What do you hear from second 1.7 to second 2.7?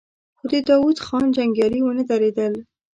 ونه درېدل.